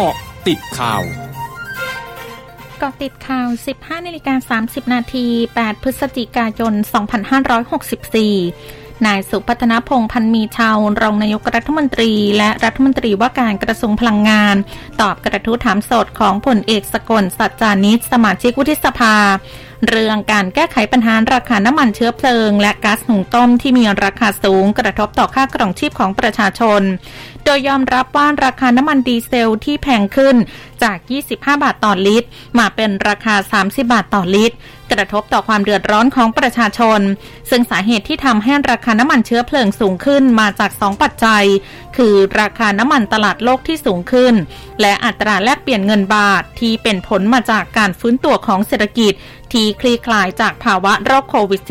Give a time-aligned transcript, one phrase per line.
[0.00, 0.18] เกาะ
[0.48, 1.02] ติดข่าว
[2.82, 3.48] กาะติดข่าว
[3.78, 5.26] 15นาฬิกา30 นาที
[5.58, 6.74] 8 พฤศจิกายน
[8.28, 14.56] 2564 นายสุพัฒนพงพันมีชาว รองนายกรัฐมนตรี และรัฐมนตรีว่าการกระทรวงพลังงาน
[15.00, 19.14] ตอบกระทู้ถามสดของผลเอกสกลสัจจานิสสมาชิกวุฒิสภา
[19.86, 26.82] เรื่องการแก้ไขปัญหาราคาน้ำมันเชื้อเพลิง และก๊าซหุงต้มที่มีราคาสูงกระทบต่อค่ากล่องชีพของประชาชน
[27.44, 30.36] โดยยอมรับว่าราคาน้ำมันดีเซลที่แพงขึ้น
[30.82, 30.96] จาก
[31.30, 32.28] 25 บาทต่อลิตร
[32.58, 34.56] มาเป็นราคา 30 บาทต่อลิตร
[34.92, 37.00] กระทบต่อความเดือดร้อนของประชาชน
[37.50, 41.44] ซึ่งสาเหตุที่ทำให้ราคาน้ำมันเชื้อเพลิงสูงขึ้นมาจาก 2 ปัจจัย
[41.96, 44.34] คือราคาน้ำมันตลาดโลกที่สูงขึ้น
[44.80, 49.12] และอัตราแลกเปลี่ยนเงินบาทที่เป็นผลมาจากการฟื้นตัวของเศรษฐกิจ
[49.52, 51.62] ที่คลี่คลายจากภาวะโรคโควิด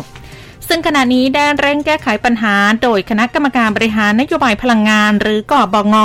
[0.00, 5.96] -19 ซึ่งขณะนี้ได้เร่งแก้ไขปัญหา โดยคณะกรรมการบริหารนโยบายพลังงาน หรือกอบง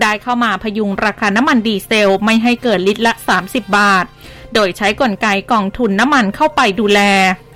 [0.00, 3.12] ได้เข้ามาพยุงราคาน้ำมันดีเซลไม่ให้เกิดลิตรละ
[3.44, 4.04] 30 บาท
[4.54, 7.00] โดยใช้กลไกกองทุนน้ำมันเข้าไปดูแล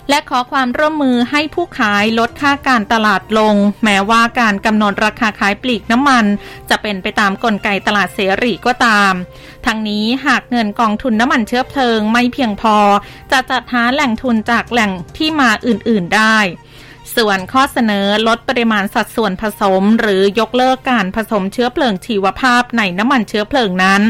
[0.09, 6.25] และขอความร่วมมือให้ผู้ขายลดค่าการตลาดลง แม้ว่าการกำหนดราคาขายปลีกน้ำมัน
[6.71, 9.13] จะเป็นไปตามกลไกตลาดเสรีก็ตาม
[9.67, 12.77] ทั้งนี้หากเงินกองทุนน้ำมันเชื้อเพลิงไม่เพียงพอ
[13.33, 16.39] จะจัดหาแหล่งทุนจากแหล่งที่มาอื่นๆได้
[17.17, 24.03] ส่วนข้อเสนอลดปริมาณสัดส่วนผสม หรือยกเลิกการผสมเชื้อเพลิงชีวภาพในน้ำมันเชื้อเพลิงนั้น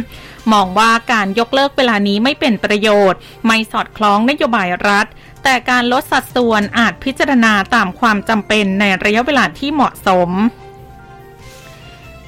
[0.52, 5.06] มองว่าการยกเลิกเวลานี้ไม่เป็นประโยชน์ ไม่สอดคล้องนโยบายรัฐ
[5.44, 10.30] แต่การลดสัดส่วนอาจพิจารณาตามความจำเป็นในระยะเวลาที่เหมาะสม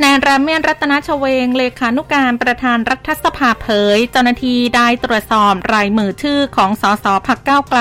[0.03, 7.81] นายรามเมียนรัตนชเวง เลขานุการประธานรัฐสภาเผย เจ้าหน้าที่ได้ตรวจสอบรายมือชื่อของสสพักเก้าไกล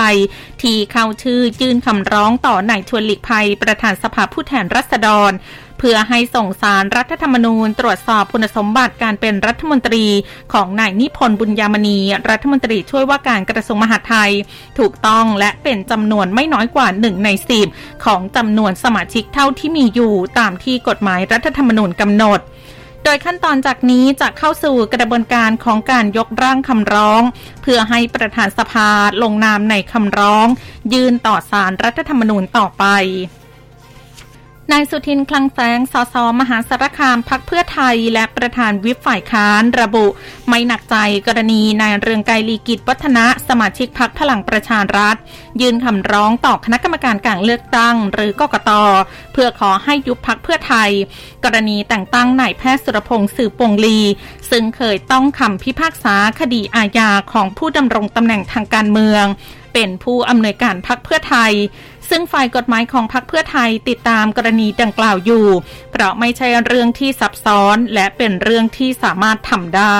[0.62, 5.32] ที่เข้าชื่อยื่นคำร้องต่อนายชวนหลีกภัย ประธานสภาผู้แทนรัษฎร
[5.88, 10.06] พื่อให้ส่งสารรัฐธรรมนูญตรวจสอบคุณสมบัติการเป็นรัฐมนตรี
[10.54, 14.32] ของนายนิพนธ์บุญยามณี รัฐมนตรีช่วยว่าการกระทรวงมหาดไทย
[14.80, 17.68] ถูกต้องและเป็นจำนวนไม่น้อยกว่าหนึ่งในสิบ
[18.06, 22.40] ของจำนวนสมาชิกเท่าที่มีอยู่ตามที่กฎหมายรัฐธรรมนูญกำหนด
[23.04, 27.22] โดยขั้นตอนจากนี้จะเข้าสู่กระบวนการของการยกร่างคำร้อง
[27.62, 28.90] เพื่อให้ประธานสภา
[29.24, 30.48] ลงนามในคำร้อง
[30.94, 32.86] ยื่นต่อสารรัฐธรรมนูญต่อไป
[34.72, 40.06] นายสุทินคลังแสง สส มหาสารคามพักเพื่อไทย และประธานวิปฝ่ายค้านระบุ
[40.48, 40.96] ไม่หนักใจ
[41.28, 45.16] กรณีนายเรืองไกรลีกิจวัฒนะ สมาชิกพักพลังประชารัฐ
[45.62, 48.72] ยื่นคำร้องต่อคณะกรรมการการเลือกตั้ง หรือกกต
[49.34, 50.90] เพื่อขอให้ยุบพักเพื่อไทย
[51.44, 54.00] กรณีแต่งตั้งนายแพทย์สุรพงศ์สืบปงลี
[54.52, 59.26] ซึ่งเคยต้องคำพิพากษาคดีอาญาของผู้ดำรงตำแหน่งทางการเมือง
[59.74, 61.54] เป็นผู้อำนวยการพักเพื่อไทย
[62.16, 65.48] ซึ่งฝ่ายกฎหมายของพรรคเพื่อไทยติดตามกรณีดังกล่าวอยู่
[65.92, 70.00] เพราะไม่ใช่เรื่องที่ซับซ้อนและเป็นเรื่องที่สามารถทำได้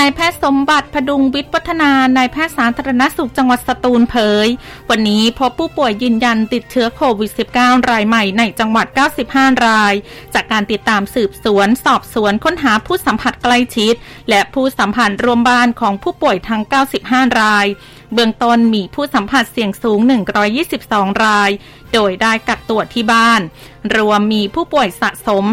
[0.00, 4.48] นายแพทย์สมบัติพดุงวิทย์วัฒนานายแพทย์สาธารณสุขจังหวัดสตูลเผย
[4.90, 8.86] วันนี้พบผู้ป่วยยืนยันติดเชื้อโควิด -19 รายใหม่ในจังหวัด
[9.26, 9.94] 95 ราย
[10.34, 13.94] จากการติดตามสืบสวน สอบสวนค้นหาผู้สัมผัสใกล้ชิด
[14.30, 16.62] และผู้สัมผัสรวมบ้านของผู้ป่วยทั้ง
[17.00, 17.66] 95 ราย
[18.14, 20.00] เบื้องต้นมีผู้สัมผัสเสี่ยงสูง
[20.62, 21.50] 122 ราย
[21.92, 23.40] โดยได้กักตัวที่บ้าน
[23.96, 25.44] รวมมีผู้ป่วยสะสม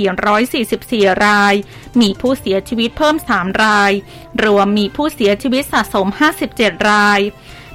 [0.00, 1.54] 5,444 ราย
[2.00, 3.92] มีผู้เสียชีวิตเพิ่ม 3 ราย
[4.44, 6.06] รวมมีผู้เสียชีวิตสะสม
[6.48, 7.20] 57 ราย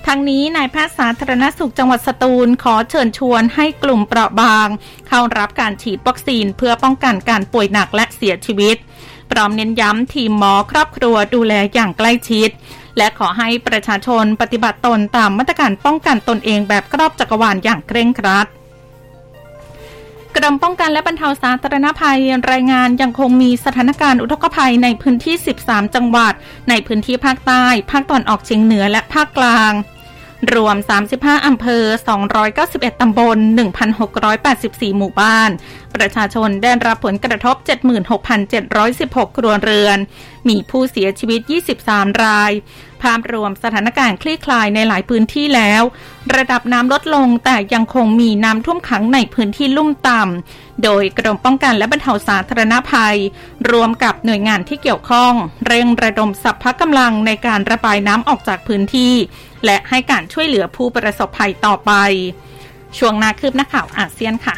[0.08, 4.68] ทั้งนี้นายแพทย์สาธารณสุขจังหวัดสตูลขอเชิญชวนให้กลุ่มเปราะบาง
[5.08, 8.78] เข้ารับการฉีดวัคซีนเพื่อป้องกันการป่วยหนักและเสียชีวิต
[9.32, 12.50] พร้อมเน้นย้ำทีมหมอครอบครัวดูแลอย่างใกล้ชิด
[12.98, 18.48] และขอให้ประชาชนปฏิบัติตนตามมาตรการป้องกันตนเองแบบครอบจักรวาลอย่างเคร่งครัด
[20.36, 25.36] กรมป้องกันและบรรเทาสาธารณภัยรายงานยังคงมีสถานการณ์อุทกภัยในพื้นที่
[25.66, 26.34] 13 จังหวัด
[26.70, 29.72] ในพื้นที่ภาคใต้ ภาคตอนออกเฉียงเหนือและภาคกลาง
[30.54, 30.76] รวม
[31.12, 31.84] 35 อำเภอ
[32.44, 33.38] 291 ตำบล
[34.18, 35.50] 1,684 หมู่บ้าน
[35.96, 37.56] ประชาชนได้รับผลกระทบ
[38.48, 39.98] 76,716 ครัวเรือน
[40.50, 41.40] มีผู้เสียชีวิต
[41.82, 42.52] 23 ราย
[43.04, 45.82] ภาพรวมสถานการณ์คลี่คลายในหลายพื้นที่แล้ว
[46.36, 53.18] ระดับน้ำลดลงแต่ยังคงมีน้ำท่วมขังในพื้นที่ลุ่มต่ำ โดยกรมป้องกันและบรรเทาสาธารณภัย
[53.72, 55.34] รวมกับหน่วยงานที่เกี่ยวข้อง
[55.68, 59.16] เร่งระดมสัพพะกำลังในการระบายน้ำออกจากพื้นที่
[59.66, 61.92] และให้การช่วยเหลือผู้ประสบภัยต่อไป
[62.98, 64.56] ช่วงนาคืบนักข่าวอาเซียนค่ะ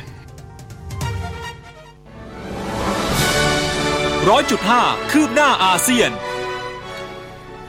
[4.30, 6.10] ร้อยจุดห้าคืบหน้าอาเซียน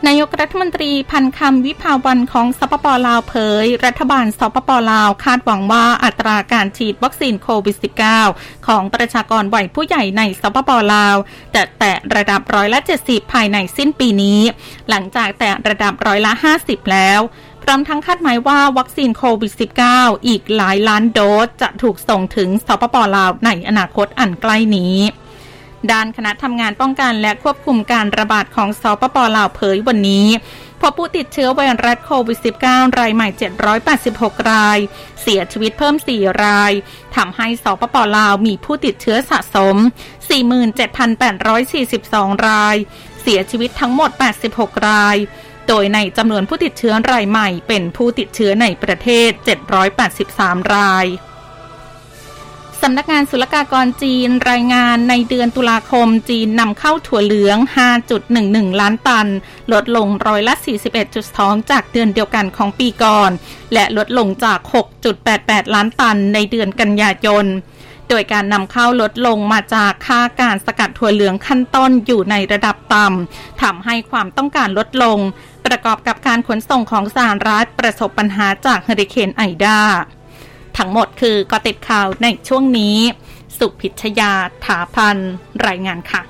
[0.06, 3.35] นายกรัฐมนตรีพันคำวิภาวันของสปปลาวเผ
[3.65, 7.77] ย รัฐบาลสปปลาวคาดหวังว่าอัตราการฉีดวัคซีนโควิด
[8.21, 11.17] -19 ของประชากรวัยผู้ใหญ่ในสปปลาว
[11.53, 14.41] แตะแตะระดับร้อยละ 70 ภายในสิ้นปีนี้
[14.89, 17.21] หลังจากแตะระดับร้อยละ 50 แล้ว
[17.62, 19.53] พร้อมทั้งคาดหมายว่าวัคซีนโควิด
[19.91, 24.97] -19 อีกหลายล้านโดสจะถูกส่งถึงสปปลาวในอนาคตอันใกล้นี้
[25.93, 30.29] ด้านคณะทำงานป้องกันและควบคุมการระบาดของสปปลาวเผยวันนี้
[30.81, 32.39] พบผู้ติดเชื้อไวรัสโควิด
[32.69, 33.29] -19 รายใหม่
[33.89, 34.79] 786 ราย
[35.23, 36.73] เสียชีวิตเพิ่ม 4 ราย
[37.17, 39.77] ทำให้สปปลาวมีผู้ติดเชื้อสะสม
[40.93, 42.77] 47,842 ราย
[43.23, 44.11] เสียชีวิตทั้งหมด
[44.49, 45.17] 86 ราย
[45.69, 49.31] โดยในจำนวนผู้ติดเชื้อรายใหม่เป็นผู้ติดเชื้อในประเทศ
[50.03, 51.07] 783 ราย
[52.89, 57.59] สำนักงานศุลกากรจีนรายงานในเดือนตุลาคมจีนนำเข้าถั่วเหลือง
[58.19, 59.29] 5.11 ล้านตัน
[59.73, 60.55] ลดลงร้อยละ
[61.13, 63.31] 41.2 จากเดือนเดียวกันของปีก่อน
[63.75, 64.59] และลดลงจาก
[65.17, 67.47] 6.88 ล้านตันในเดือนกันยายน
[68.09, 75.19] โดยการนำเข้าลดลงมาจากค่าการสกัดถั่วเหลืองขั้นต้นอยู่ในระดับต่ำทำให้ความต้องการลดลง
[75.67, 79.81] ประกอบกับการขนส่งของสหรัฐประสบปัญหาจากเฮอริเคนไอดา
[80.79, 82.97] ทั้งหมดคือกอติดข่าวในช่วงนี้
[83.59, 84.32] สุพิชยา
[84.65, 85.17] ถาพัน
[85.67, 86.23] รายงานค่ะ